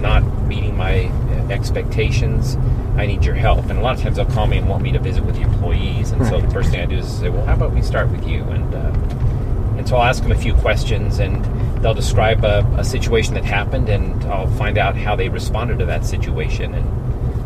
not 0.00 0.22
meeting 0.46 0.76
my 0.76 1.04
uh, 1.04 1.48
expectations. 1.52 2.56
I 2.96 3.04
need 3.04 3.24
your 3.24 3.34
help." 3.34 3.66
And 3.66 3.78
a 3.78 3.82
lot 3.82 3.96
of 3.96 4.02
times 4.02 4.16
they'll 4.16 4.24
call 4.24 4.46
me 4.46 4.56
and 4.56 4.68
want 4.68 4.82
me 4.82 4.92
to 4.92 4.98
visit 4.98 5.22
with 5.22 5.36
the 5.36 5.42
employees. 5.42 6.10
And 6.12 6.26
so 6.26 6.40
the 6.40 6.50
first 6.50 6.70
thing 6.70 6.80
I 6.80 6.86
do 6.86 6.96
is 6.96 7.06
say, 7.06 7.28
"Well, 7.28 7.44
how 7.44 7.54
about 7.54 7.72
we 7.72 7.82
start 7.82 8.10
with 8.10 8.26
you?" 8.26 8.44
And 8.44 8.74
uh, 8.74 9.76
and 9.76 9.86
so 9.86 9.96
I'll 9.96 10.08
ask 10.08 10.22
them 10.22 10.32
a 10.32 10.38
few 10.38 10.54
questions, 10.54 11.18
and 11.18 11.44
they'll 11.82 11.94
describe 11.94 12.44
a, 12.44 12.66
a 12.78 12.84
situation 12.84 13.34
that 13.34 13.44
happened, 13.44 13.90
and 13.90 14.24
I'll 14.24 14.50
find 14.52 14.78
out 14.78 14.96
how 14.96 15.16
they 15.16 15.28
responded 15.28 15.78
to 15.80 15.86
that 15.86 16.06
situation, 16.06 16.74
and 16.74 16.99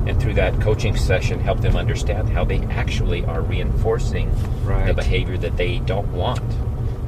and 0.06 0.20
through 0.20 0.34
that 0.34 0.60
coaching 0.60 0.96
session, 0.96 1.40
help 1.40 1.60
them 1.60 1.76
understand 1.76 2.28
how 2.28 2.44
they 2.44 2.58
actually 2.64 3.24
are 3.24 3.40
reinforcing 3.40 4.30
the 4.64 4.94
behavior 4.94 5.38
that 5.38 5.56
they 5.56 5.78
don't 5.80 6.12
want. 6.12 6.42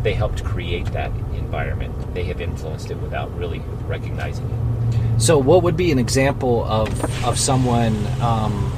They 0.02 0.14
helped 0.14 0.44
create 0.44 0.86
that 0.92 1.10
environment. 1.34 2.14
They 2.14 2.24
have 2.24 2.40
influenced 2.40 2.90
it 2.90 2.96
without 2.98 3.36
really 3.36 3.60
recognizing 3.86 4.46
it. 4.46 5.20
So, 5.20 5.38
what 5.38 5.62
would 5.62 5.76
be 5.76 5.90
an 5.92 5.98
example 5.98 6.64
of 6.64 7.24
of 7.24 7.38
someone 7.38 8.06
um, 8.20 8.72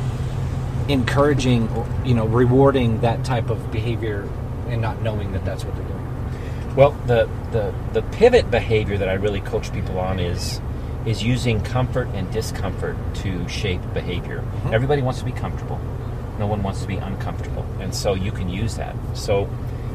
encouraging, 0.89 1.69
or, 1.71 1.87
you 2.05 2.15
know, 2.15 2.27
rewarding 2.27 3.01
that 3.03 3.25
type 3.25 3.51
of 3.51 3.71
behavior 3.71 4.29
and 4.69 4.81
not 4.81 5.03
knowing 5.03 5.33
that 5.33 5.45
that's 5.45 5.65
what 5.65 5.75
they're 5.77 5.85
doing? 5.85 6.75
Well, 6.77 6.93
the, 7.07 7.29
the, 7.51 7.75
the 7.93 8.03
pivot 8.17 8.51
behavior 8.51 8.97
that 8.99 9.09
I 9.09 9.15
really 9.15 9.41
coach 9.41 9.73
people 9.73 9.99
on 9.99 10.21
is 10.21 10.61
is 11.07 11.23
using 11.23 11.63
comfort 11.63 12.09
and 12.15 12.31
discomfort 12.33 12.97
to 13.15 13.49
shape 13.49 13.81
behavior. 13.95 14.45
Everybody 14.73 15.03
wants 15.03 15.21
to 15.21 15.25
be 15.25 15.33
comfortable. 15.33 15.81
No 16.39 16.47
one 16.47 16.63
wants 16.63 16.83
to 16.83 16.89
be 16.89 16.97
uncomfortable, 16.97 17.65
and 17.81 17.95
so 17.95 18.15
you 18.15 18.31
can 18.31 18.49
use 18.49 18.77
that. 18.77 18.95
So, 19.15 19.49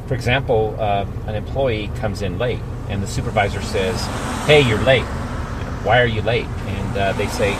for 0.07 0.13
example, 0.15 0.75
uh, 0.79 1.05
an 1.27 1.35
employee 1.35 1.89
comes 1.95 2.21
in 2.21 2.37
late, 2.37 2.59
and 2.89 3.01
the 3.01 3.07
supervisor 3.07 3.61
says, 3.61 4.05
"Hey, 4.45 4.61
you're 4.61 4.81
late. 4.81 5.05
Why 5.83 6.01
are 6.01 6.05
you 6.05 6.21
late?" 6.21 6.45
And 6.45 6.97
uh, 6.97 7.13
they 7.13 7.27
say, 7.27 7.53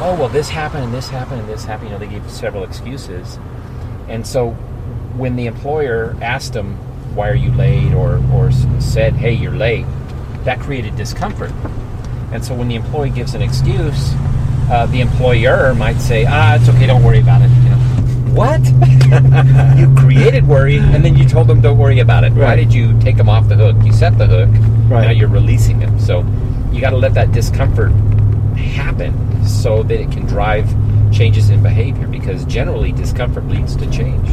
"Oh, 0.00 0.16
well, 0.18 0.28
this 0.28 0.48
happened, 0.48 0.84
and 0.84 0.94
this 0.94 1.08
happened, 1.08 1.40
and 1.40 1.48
this 1.48 1.64
happened." 1.64 1.90
You 1.90 1.94
know, 1.94 1.98
they 1.98 2.10
give 2.10 2.30
several 2.30 2.64
excuses, 2.64 3.38
and 4.08 4.26
so 4.26 4.52
when 5.16 5.36
the 5.36 5.46
employer 5.46 6.16
asked 6.22 6.54
them, 6.54 6.76
"Why 7.14 7.28
are 7.28 7.34
you 7.34 7.52
late?" 7.52 7.92
or 7.92 8.22
or 8.32 8.50
said, 8.80 9.14
"Hey, 9.14 9.32
you're 9.32 9.52
late," 9.52 9.84
that 10.44 10.60
created 10.60 10.96
discomfort. 10.96 11.52
And 12.32 12.44
so 12.44 12.54
when 12.54 12.68
the 12.68 12.74
employee 12.74 13.10
gives 13.10 13.34
an 13.34 13.42
excuse, 13.42 14.14
uh, 14.70 14.86
the 14.86 15.00
employer 15.00 15.74
might 15.74 15.98
say, 15.98 16.24
"Ah, 16.26 16.54
it's 16.54 16.68
okay. 16.68 16.86
Don't 16.86 17.02
worry 17.02 17.20
about 17.20 17.42
it." 17.42 17.50
You 17.50 17.70
know, 17.70 17.76
what? 18.32 18.60
you 19.78 19.94
created 19.96 20.48
worry, 20.48 20.78
and 20.78 21.04
then 21.04 21.16
you 21.16 21.28
told 21.28 21.46
them, 21.46 21.60
"Don't 21.60 21.78
worry 21.78 22.00
about 22.00 22.24
it." 22.24 22.32
Why 22.32 22.56
did 22.56 22.72
you 22.72 22.98
take 23.00 23.16
them 23.16 23.28
off 23.28 23.48
the 23.48 23.56
hook? 23.56 23.76
You 23.84 23.92
set 23.92 24.16
the 24.16 24.26
hook. 24.26 24.48
Right. 24.88 25.06
Now 25.06 25.10
you're 25.10 25.28
releasing 25.28 25.78
them. 25.78 25.98
So 26.00 26.24
you 26.72 26.80
got 26.80 26.90
to 26.90 26.96
let 26.96 27.12
that 27.14 27.32
discomfort 27.32 27.92
happen 28.56 29.46
so 29.46 29.82
that 29.82 30.00
it 30.00 30.10
can 30.10 30.24
drive 30.24 30.66
changes 31.12 31.50
in 31.50 31.62
behavior. 31.62 32.06
Because 32.06 32.46
generally, 32.46 32.92
discomfort 32.92 33.46
leads 33.48 33.76
to 33.76 33.90
change. 33.90 34.26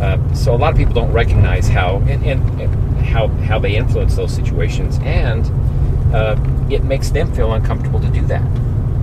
Uh, 0.00 0.18
so 0.34 0.54
a 0.54 0.56
lot 0.56 0.70
of 0.70 0.78
people 0.78 0.94
don't 0.94 1.12
recognize 1.12 1.66
how 1.66 1.96
and, 2.08 2.24
and, 2.24 2.60
and 2.60 2.98
how 3.04 3.26
how 3.48 3.58
they 3.58 3.74
influence 3.74 4.14
those 4.14 4.32
situations, 4.32 5.00
and 5.02 5.44
uh, 6.14 6.36
it 6.70 6.84
makes 6.84 7.10
them 7.10 7.32
feel 7.34 7.52
uncomfortable 7.52 8.00
to 8.00 8.08
do 8.08 8.22
that. 8.26 8.42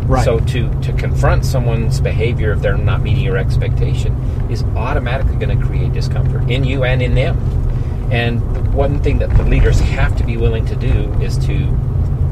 Right. 0.08 0.24
So 0.24 0.40
to 0.40 0.82
to 0.82 0.94
confront 0.94 1.46
someone's 1.46 2.00
behavior 2.00 2.52
if 2.52 2.62
they're 2.62 2.78
not 2.78 3.02
meeting 3.02 3.24
your 3.24 3.38
expectation 3.38 4.16
is 4.52 4.64
automatically 4.76 5.36
going 5.36 5.58
to 5.58 5.66
create 5.66 5.94
discomfort 5.94 6.50
in 6.50 6.64
you 6.64 6.84
and 6.84 7.02
in 7.02 7.16
them. 7.16 7.38
And 8.12 8.40
the 8.56 8.62
one 8.70 9.02
thing 9.02 9.18
that 9.20 9.36
the 9.36 9.44
leaders 9.44 9.80
have 9.80 10.16
to 10.18 10.24
be 10.24 10.38
willing 10.38 10.66
to 10.68 10.76
do 10.76 11.12
is 11.22 11.38
to 11.48 11.76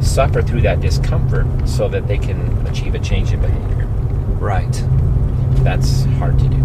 suffer 0.01 0.41
through 0.41 0.61
that 0.61 0.81
discomfort 0.81 1.47
so 1.67 1.87
that 1.89 2.07
they 2.07 2.17
can 2.17 2.67
achieve 2.67 2.93
a 2.93 2.99
change 2.99 3.31
in 3.31 3.41
behavior. 3.41 3.87
Right. 4.39 4.83
That's 5.63 6.03
hard 6.19 6.37
to 6.39 6.47
do. 6.47 6.57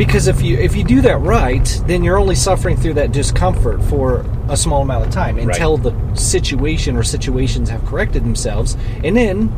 Because 0.00 0.28
if 0.28 0.40
you 0.40 0.56
if 0.56 0.74
you 0.74 0.82
do 0.82 1.02
that 1.02 1.18
right, 1.18 1.82
then 1.86 2.02
you're 2.02 2.16
only 2.18 2.34
suffering 2.34 2.74
through 2.74 2.94
that 2.94 3.12
discomfort 3.12 3.82
for 3.82 4.24
a 4.48 4.56
small 4.56 4.80
amount 4.80 5.04
of 5.06 5.12
time 5.12 5.36
until 5.38 5.76
the 5.76 5.92
situation 6.16 6.96
or 6.96 7.02
situations 7.02 7.68
have 7.68 7.84
corrected 7.84 8.24
themselves, 8.24 8.78
and 9.04 9.14
then 9.14 9.52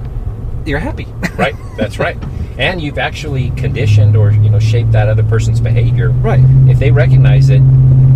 you're 0.67 0.81
happy. 0.81 1.07
right 1.37 1.55
that's 1.77 1.99
right 2.01 2.17
and 2.59 2.81
you've 2.83 2.99
actually 2.99 3.51
conditioned 3.51 4.17
or 4.17 4.33
you 4.33 4.51
know 4.51 4.59
shaped 4.59 4.91
that 4.93 5.09
other 5.09 5.23
person's 5.23 5.61
behavior 5.61 6.11
Right. 6.11 6.41
if 6.69 6.79
they 6.81 6.91
recognize 6.91 7.49
it, 7.49 7.63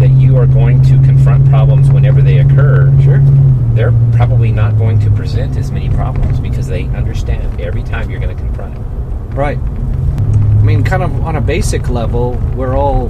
that 0.00 0.10
you 0.10 0.36
are 0.36 0.46
going 0.46 0.82
to 0.82 0.94
confront 1.04 1.48
problems 1.48 1.90
whenever 1.90 2.22
they 2.22 2.38
occur 2.38 2.92
Sure. 3.02 3.20
they're 3.74 3.94
probably 4.16 4.50
not 4.52 4.76
going 4.76 4.98
to 5.00 5.10
present 5.12 5.56
as 5.56 5.70
many 5.70 5.88
problems 5.90 6.38
because 6.40 6.66
they 6.66 6.84
understand 6.86 7.60
every 7.60 7.84
time 7.84 8.10
you're 8.10 8.20
going 8.20 8.36
to 8.36 8.42
confront 8.42 8.74
it 8.76 8.80
Right. 9.36 9.58
I 10.66 10.68
mean, 10.68 10.82
kind 10.82 11.04
of 11.04 11.22
on 11.22 11.36
a 11.36 11.40
basic 11.40 11.88
level, 11.88 12.32
we're 12.56 12.76
all 12.76 13.08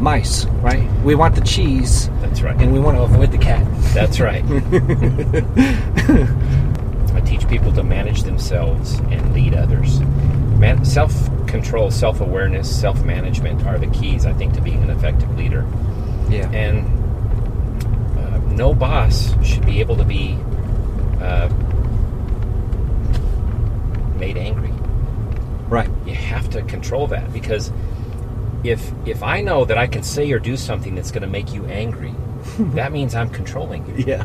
mice, 0.00 0.46
right? 0.46 0.90
We 1.04 1.14
want 1.14 1.36
the 1.36 1.40
cheese, 1.42 2.08
that's 2.20 2.42
right 2.42 2.60
and 2.60 2.72
we 2.72 2.80
want 2.80 2.96
to 2.96 3.04
avoid 3.04 3.30
the 3.30 3.38
cat. 3.38 3.64
that's 3.94 4.18
right 4.18 4.44
i 7.14 7.20
teach 7.20 7.46
people 7.48 7.72
to 7.72 7.84
manage 7.84 8.24
themselves 8.24 8.98
and 9.10 9.32
lead 9.32 9.54
others 9.54 10.00
Man, 10.58 10.84
self-control 10.84 11.92
self-awareness 11.92 12.68
self-management 12.80 13.64
are 13.64 13.78
the 13.78 13.86
keys 13.86 14.26
i 14.26 14.32
think 14.32 14.54
to 14.54 14.60
being 14.60 14.82
an 14.82 14.90
effective 14.90 15.30
leader 15.38 15.64
Yeah. 16.28 16.50
and 16.50 16.84
uh, 18.18 18.38
no 18.54 18.74
boss 18.74 19.32
should 19.46 19.64
be 19.64 19.78
able 19.80 19.96
to 19.96 20.04
be 20.04 20.36
uh, 21.20 21.48
made 24.18 24.36
angry. 24.36 24.72
Right. 25.68 25.88
You 26.06 26.14
have 26.14 26.50
to 26.50 26.62
control 26.62 27.06
that 27.08 27.32
because 27.32 27.72
if 28.64 28.90
if 29.06 29.22
I 29.22 29.40
know 29.40 29.64
that 29.64 29.78
I 29.78 29.86
can 29.86 30.02
say 30.02 30.30
or 30.32 30.38
do 30.38 30.56
something 30.56 30.94
that's 30.94 31.10
going 31.10 31.22
to 31.22 31.28
make 31.28 31.52
you 31.54 31.64
angry, 31.66 32.14
that 32.74 32.92
means 32.92 33.14
I'm 33.14 33.30
controlling 33.30 33.86
you. 33.86 34.04
Yeah. 34.06 34.24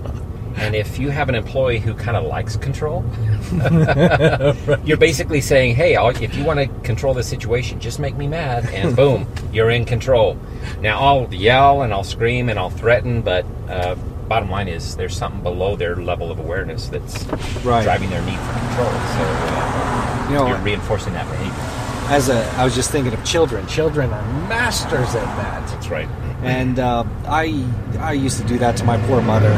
And 0.55 0.75
if 0.75 0.99
you 0.99 1.09
have 1.09 1.29
an 1.29 1.35
employee 1.35 1.79
who 1.79 1.95
kind 1.95 2.15
of 2.15 2.25
likes 2.25 2.55
control, 2.57 3.03
you're 4.85 4.97
basically 4.97 5.41
saying, 5.41 5.75
"Hey, 5.75 5.95
I'll, 5.95 6.09
if 6.09 6.35
you 6.35 6.43
want 6.43 6.59
to 6.59 6.67
control 6.81 7.13
the 7.15 7.23
situation, 7.23 7.79
just 7.79 7.99
make 7.99 8.15
me 8.15 8.27
mad, 8.27 8.65
and 8.67 8.95
boom, 8.95 9.27
you're 9.51 9.71
in 9.71 9.83
control." 9.85 10.37
Now 10.79 10.99
I'll 10.99 11.33
yell 11.33 11.81
and 11.81 11.91
I'll 11.91 12.03
scream 12.03 12.49
and 12.49 12.59
I'll 12.59 12.69
threaten, 12.69 13.21
but 13.23 13.45
uh, 13.67 13.95
bottom 14.27 14.49
line 14.51 14.67
is 14.67 14.95
there's 14.95 15.17
something 15.17 15.41
below 15.41 15.75
their 15.75 15.95
level 15.95 16.31
of 16.31 16.37
awareness 16.39 16.87
that's 16.87 17.23
Right. 17.63 17.83
driving 17.83 18.09
their 18.11 18.21
need 18.21 18.37
for 18.37 18.53
control. 18.59 18.91
So 18.91 19.23
uh, 19.25 20.12
You 20.29 20.35
know, 20.35 20.47
you're 20.47 20.57
reinforcing 20.59 21.13
that 21.13 21.27
behavior. 21.29 22.13
as 22.15 22.29
a, 22.29 22.43
I 22.57 22.63
was 22.63 22.75
just 22.75 22.91
thinking 22.91 23.13
of 23.13 23.23
children. 23.25 23.65
Children 23.67 24.11
are 24.13 24.47
masters 24.47 25.09
at 25.15 25.25
that. 25.37 25.67
That's 25.69 25.87
right. 25.89 26.07
and 26.43 26.79
uh, 26.79 27.03
I 27.25 27.65
I 27.99 28.13
used 28.13 28.37
to 28.39 28.43
do 28.45 28.57
that 28.59 28.75
to 28.77 28.83
my 28.83 28.97
poor 29.07 29.21
mother. 29.21 29.51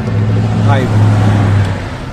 I 0.68 0.82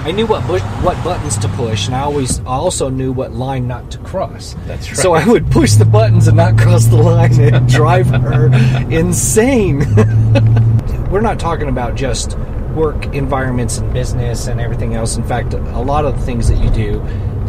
I 0.04 0.10
knew 0.10 0.26
what 0.26 0.44
bush, 0.48 0.62
what 0.82 1.02
buttons 1.04 1.38
to 1.38 1.48
push, 1.50 1.86
and 1.86 1.94
I 1.94 2.00
always 2.00 2.40
I 2.40 2.44
also 2.46 2.88
knew 2.88 3.12
what 3.12 3.32
line 3.32 3.68
not 3.68 3.90
to 3.92 3.98
cross. 3.98 4.56
That's 4.66 4.88
right. 4.88 4.96
So 4.96 5.12
I 5.14 5.24
would 5.26 5.50
push 5.50 5.72
the 5.74 5.84
buttons 5.84 6.26
and 6.28 6.36
not 6.36 6.58
cross 6.58 6.86
the 6.86 6.96
line 6.96 7.38
and 7.40 7.68
drive 7.80 8.06
her 8.08 8.46
insane. 8.90 9.78
We're 11.10 11.20
not 11.20 11.38
talking 11.38 11.68
about 11.68 11.94
just 11.94 12.36
work 12.74 13.14
environments 13.14 13.78
and 13.78 13.92
business 13.92 14.46
and 14.48 14.60
everything 14.60 14.94
else. 14.94 15.16
In 15.16 15.22
fact, 15.22 15.52
a 15.54 15.58
lot 15.80 16.04
of 16.04 16.18
the 16.18 16.24
things 16.24 16.48
that 16.48 16.56
you 16.58 16.70
do, 16.70 17.00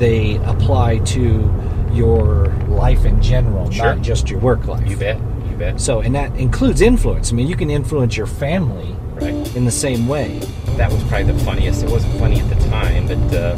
they 0.03 0.36
apply 0.43 0.98
to 0.98 1.50
your 1.93 2.48
life 2.67 3.05
in 3.05 3.22
general, 3.22 3.72
Sure. 3.72 3.86
not 3.95 4.01
just 4.01 4.29
your 4.29 4.39
work 4.41 4.65
life. 4.67 4.86
You 4.89 4.98
bet. 4.98 5.17
You 5.50 5.55
bet. 5.55 5.79
So, 5.79 6.01
and 6.01 6.13
that 6.15 6.36
includes 6.36 6.81
influence. 6.81 7.31
I 7.31 7.36
mean, 7.36 7.48
you 7.48 7.55
can 7.55 7.69
influence 7.69 8.17
your 8.17 8.25
family 8.27 8.93
Right. 9.13 9.55
in 9.55 9.63
the 9.63 9.72
same 9.72 10.07
way. 10.07 10.41
that 10.75 10.91
was 10.91 11.01
probably 11.03 11.31
the 11.31 11.39
funniest. 11.45 11.83
It 11.83 11.89
wasn't 11.91 12.15
funny 12.19 12.39
at 12.39 12.50
the 12.50 12.55
time, 12.67 13.07
but 13.07 13.33
uh, 13.38 13.55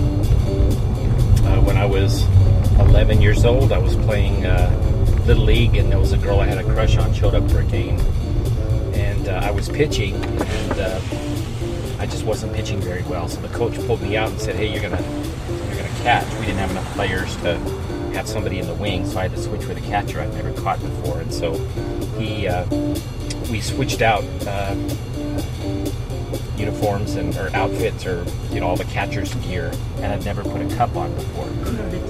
uh, 1.48 1.62
when 1.62 1.78
I 1.78 1.86
was 1.86 2.24
11 2.80 3.22
years 3.22 3.46
old, 3.46 3.72
I 3.72 3.78
was 3.80 3.96
playing 3.96 4.46
uh, 4.46 4.70
Little 5.25 5.46
League, 5.46 5.78
and 5.78 5.90
there 5.90 5.98
was 6.00 6.12
a 6.12 6.18
girl 6.18 6.42
I 6.42 6.46
had 6.46 6.58
a 6.58 6.64
crush 6.64 6.98
on 6.98 7.14
showed 7.14 7.34
up 7.34 7.50
for 7.50 7.62
a 7.62 7.64
game, 7.64 7.98
and 8.94 9.30
uh, 9.30 9.40
I 9.44 9.50
was 9.52 9.70
pitching, 9.70 10.14
and 10.16 10.72
uh, 10.80 11.00
I 12.00 12.06
just 12.06 12.25
wasn't 12.25 12.54
pitching 12.54 12.80
very 12.82 13.04
well. 13.04 13.30
So 13.30 13.40
the 13.42 13.48
coach 13.58 13.75
pulled 13.88 14.02
me 14.02 14.18
out 14.18 14.30
and 14.30 14.40
said, 14.42 14.56
"Hey, 14.58 14.68
you're 14.74 14.82
you're 14.82 14.90
gonna 14.92 15.02
catch." 16.06 16.32
We 16.36 16.46
didn't 16.46 16.60
have 16.60 16.72
enough 16.72 16.94
players 16.94 17.36
to 17.38 17.58
have 18.14 18.28
somebody 18.28 18.60
in 18.60 18.68
the 18.68 18.76
wing, 18.76 19.06
so 19.06 19.18
I 19.18 19.24
had 19.24 19.32
to 19.32 19.42
switch 19.42 19.66
with 19.66 19.78
a 19.78 19.82
catcher 19.82 20.22
I'd 20.22 20.34
never 20.34 20.54
caught 20.62 20.80
before, 20.80 21.20
and 21.20 21.34
so 21.34 21.58
he 22.20 22.48
uh, 22.48 22.66
we 23.50 23.60
switched 23.60 24.02
out. 24.02 24.24
Uh, 24.48 24.76
uniforms 26.58 27.16
and 27.16 27.36
or 27.36 27.54
outfits 27.54 28.06
or 28.06 28.26
you 28.50 28.60
know 28.60 28.68
all 28.68 28.78
the 28.78 28.86
catcher's 28.86 29.34
gear 29.36 29.72
and 29.98 30.06
I'd 30.06 30.24
never 30.24 30.42
put 30.42 30.62
a 30.62 30.76
cup 30.76 30.96
on 30.96 31.14
before 31.16 31.48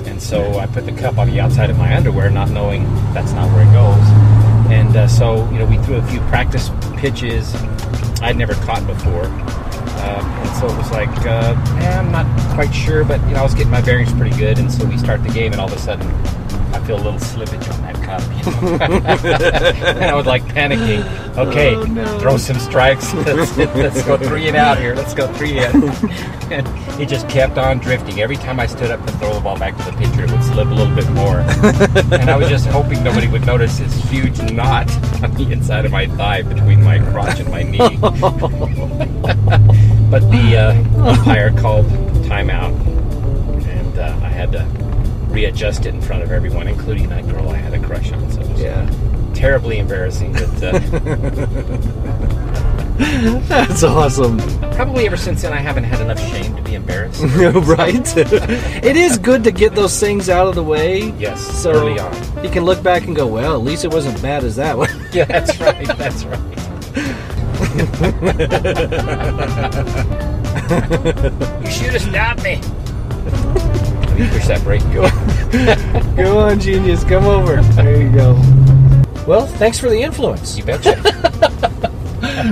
and 0.05 0.21
so 0.21 0.59
I 0.59 0.67
put 0.67 0.85
the 0.85 0.91
cup 0.91 1.17
on 1.17 1.29
the 1.29 1.39
outside 1.39 1.69
of 1.69 1.77
my 1.77 1.95
underwear 1.95 2.29
not 2.29 2.49
knowing 2.51 2.83
that's 3.13 3.31
not 3.31 3.51
where 3.53 3.63
it 3.63 3.73
goes 3.73 4.71
and 4.71 4.95
uh, 4.95 5.07
so 5.07 5.49
you 5.51 5.57
know 5.57 5.65
we 5.65 5.77
threw 5.79 5.95
a 5.95 6.07
few 6.07 6.19
practice 6.21 6.69
pitches 6.97 7.55
I'd 8.21 8.37
never 8.37 8.53
caught 8.53 8.85
before 8.85 9.25
um, 10.03 10.25
and 10.25 10.49
so 10.57 10.67
it 10.67 10.77
was 10.77 10.91
like 10.91 11.09
uh, 11.25 11.55
eh, 11.79 11.99
I'm 11.99 12.11
not 12.11 12.25
quite 12.53 12.71
sure 12.73 13.03
but 13.03 13.19
you 13.27 13.33
know 13.33 13.39
I 13.39 13.43
was 13.43 13.53
getting 13.53 13.71
my 13.71 13.81
bearings 13.81 14.11
pretty 14.13 14.35
good 14.37 14.59
and 14.59 14.71
so 14.71 14.85
we 14.85 14.97
start 14.97 15.23
the 15.23 15.29
game 15.29 15.51
and 15.51 15.61
all 15.61 15.67
of 15.67 15.73
a 15.73 15.79
sudden 15.79 16.07
I 16.73 16.79
feel 16.85 16.97
a 16.97 17.03
little 17.03 17.19
slippage 17.19 17.71
on 17.73 17.81
that 17.83 17.95
cup 18.03 18.21
you 18.45 18.51
know? 18.51 18.75
and 19.99 20.05
I 20.05 20.13
was 20.13 20.25
like 20.25 20.43
panicking. 20.43 21.03
Okay 21.37 21.75
Oh, 21.75 21.83
no. 21.83 22.19
throw 22.19 22.37
some 22.37 22.59
strikes. 22.59 23.13
Let's, 23.25 23.57
let's 23.57 24.03
go 24.03 24.17
three 24.17 24.47
and 24.47 24.55
out 24.55 24.77
here. 24.77 24.93
Let's 24.95 25.13
go 25.13 25.31
three 25.33 25.59
and 25.59 25.83
and 26.51 26.67
it 27.01 27.07
just 27.09 27.27
kept 27.27 27.57
on 27.57 27.79
drifting. 27.79 28.21
Every 28.21 28.35
time 28.37 28.59
I 28.59 28.67
stood 28.67 28.91
up 28.91 29.03
to 29.05 29.11
throw 29.13 29.33
the 29.33 29.39
ball 29.41 29.57
back 29.57 29.75
to 29.77 29.83
the 29.83 29.91
pitcher 29.93 30.25
it 30.25 30.31
would 30.31 30.43
slip 30.43 30.67
a 30.67 30.73
little 30.73 30.95
bit 30.95 31.09
more. 31.11 31.39
And 32.19 32.29
I 32.29 32.37
was 32.37 32.49
just 32.49 32.67
hoping 32.67 33.03
nobody 33.03 33.27
would 33.27 33.45
notice 33.45 33.79
this 33.79 33.93
huge 34.09 34.39
knot 34.51 34.89
on 35.23 35.33
the 35.35 35.51
inside 35.51 35.85
of 35.85 35.91
my 35.91 36.07
thigh 36.07 36.41
between 36.41 36.83
my 36.83 36.99
crotch 37.11 37.39
and 37.39 37.49
my 37.49 37.63
knee 37.63 37.79
but 40.09 40.19
the 40.31 40.55
uh, 40.57 40.73
umpire 41.09 41.51
called 41.51 41.85
timeout 42.25 42.73
and 43.67 43.97
uh, 43.99 44.03
I 44.23 44.29
had 44.29 44.51
to 44.53 44.63
readjust 45.33 45.85
it 45.85 45.93
in 45.93 46.01
front 46.01 46.23
of 46.23 46.31
everyone 46.31 46.67
including 46.67 47.09
that 47.09 47.27
girl 47.27 47.49
I 47.49 47.57
had 47.57 47.73
a 47.73 47.79
crush 47.85 48.11
on 48.11 48.31
so 48.31 48.41
it 48.41 48.49
was 48.49 48.61
Yeah. 48.61 48.89
terribly 49.33 49.79
embarrassing 49.79 50.33
but 50.33 50.63
uh, 50.63 50.79
That's 53.47 53.83
awesome. 53.83 54.37
Probably 54.71 55.05
ever 55.05 55.17
since 55.17 55.41
then, 55.41 55.51
I 55.51 55.57
haven't 55.57 55.83
had 55.83 55.99
enough 55.99 56.19
shame 56.31 56.55
to 56.55 56.61
be 56.61 56.75
embarrassed. 56.75 57.21
right? 57.67 58.17
it 58.17 58.95
is 58.95 59.17
good 59.17 59.43
to 59.43 59.51
get 59.51 59.75
those 59.75 59.99
things 59.99 60.29
out 60.29 60.47
of 60.47 60.55
the 60.55 60.63
way. 60.63 61.09
Yes, 61.19 61.41
So 61.61 61.71
early 61.73 61.99
on. 61.99 62.13
you 62.43 62.49
can 62.49 62.63
look 62.63 62.81
back 62.81 63.03
and 63.05 63.13
go, 63.15 63.27
well, 63.27 63.53
at 63.55 63.63
least 63.63 63.83
it 63.83 63.91
wasn't 63.93 64.21
bad 64.21 64.45
as 64.45 64.55
that 64.55 64.77
one. 64.77 64.89
Yeah, 65.11 65.25
that's 65.25 65.59
right. 65.59 65.85
That's 65.97 66.23
right. 66.23 66.39
You 67.75 67.85
should 71.71 71.93
have 71.93 72.01
stopped 72.01 72.43
me. 72.43 72.59
Let 74.05 74.19
me 74.19 74.27
push 74.29 74.47
that 74.47 74.61
brake 74.63 74.81
and 74.83 74.93
go. 74.93 75.09
Go 76.23 76.39
on, 76.39 76.59
genius, 76.59 77.03
come 77.03 77.25
over. 77.25 77.61
There 77.61 78.01
you 78.01 78.09
go. 78.11 78.33
Well, 79.27 79.45
thanks 79.45 79.77
for 79.79 79.89
the 79.89 80.01
influence. 80.01 80.57
You 80.57 80.63
betcha. 80.63 80.97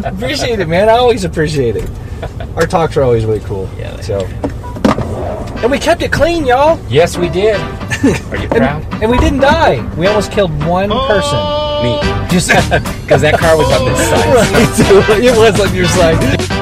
appreciate 0.06 0.60
it, 0.60 0.68
man. 0.68 0.89
I 0.89 0.98
always 0.98 1.24
appreciate 1.24 1.75
it. 1.77 1.89
Our 2.56 2.68
talks 2.68 2.98
are 2.98 3.03
always 3.03 3.25
really 3.25 3.39
cool. 3.42 3.70
Yeah, 3.77 4.00
So, 4.01 4.25
and 5.62 5.72
we 5.72 5.80
kept 5.80 6.01
it 6.01 6.12
clean, 6.12 6.46
y'all. 6.46 6.77
yes, 6.89 7.18
we 7.18 7.30
did. 7.30 7.56
Are 7.56 8.38
you 8.38 8.50
proud? 8.50 8.84
And 9.01 9.10
we 9.10 9.18
didn't 9.20 9.39
die. 9.39 9.82
We 9.96 10.08
almost 10.08 10.32
killed 10.34 10.51
one 10.65 10.92
oh, 10.92 11.08
person. 11.08 11.62
Me. 11.84 12.00
Just 12.32 12.48
because 12.48 13.22
that 13.22 13.38
car 13.38 13.58
was 13.58 13.68
on 13.72 13.86
this 13.86 14.00
side. 14.10 14.34
Right. 14.34 15.24
it 15.24 15.38
was 15.38 15.60
on 15.60 15.75
your 15.75 15.86
side. 15.86 16.53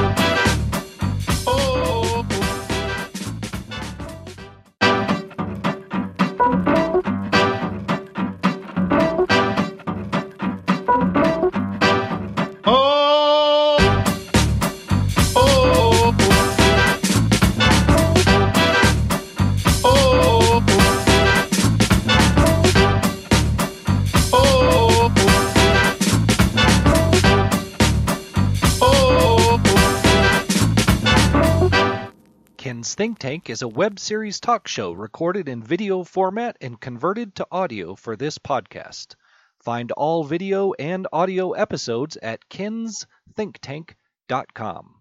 Think 33.02 33.18
Tank 33.18 33.50
is 33.50 33.62
a 33.62 33.66
web 33.66 33.98
series 33.98 34.38
talk 34.38 34.68
show 34.68 34.92
recorded 34.92 35.48
in 35.48 35.60
video 35.60 36.04
format 36.04 36.56
and 36.60 36.80
converted 36.80 37.34
to 37.34 37.48
audio 37.50 37.96
for 37.96 38.14
this 38.14 38.38
podcast. 38.38 39.16
Find 39.58 39.90
all 39.90 40.22
video 40.22 40.72
and 40.74 41.08
audio 41.12 41.50
episodes 41.50 42.16
at 42.22 42.48
kensthinktank.com. 42.48 44.94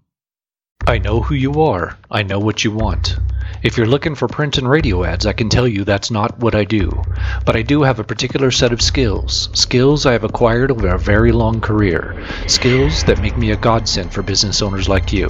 I 0.87 0.97
know 0.97 1.21
who 1.21 1.35
you 1.35 1.61
are. 1.61 1.95
I 2.09 2.23
know 2.23 2.39
what 2.39 2.63
you 2.63 2.71
want. 2.71 3.17
If 3.61 3.77
you're 3.77 3.85
looking 3.85 4.15
for 4.15 4.27
print 4.27 4.57
and 4.57 4.67
radio 4.67 5.03
ads, 5.03 5.27
I 5.27 5.33
can 5.33 5.49
tell 5.49 5.67
you 5.67 5.83
that's 5.83 6.09
not 6.09 6.39
what 6.39 6.55
I 6.55 6.63
do. 6.63 7.03
But 7.45 7.55
I 7.55 7.61
do 7.61 7.83
have 7.83 7.99
a 7.99 8.03
particular 8.03 8.49
set 8.49 8.73
of 8.73 8.81
skills. 8.81 9.49
Skills 9.53 10.07
I 10.07 10.13
have 10.13 10.23
acquired 10.23 10.71
over 10.71 10.87
a 10.87 10.97
very 10.97 11.31
long 11.31 11.61
career. 11.61 12.27
Skills 12.47 13.03
that 13.03 13.21
make 13.21 13.37
me 13.37 13.51
a 13.51 13.57
godsend 13.57 14.11
for 14.11 14.23
business 14.23 14.63
owners 14.63 14.89
like 14.89 15.13
you. 15.13 15.29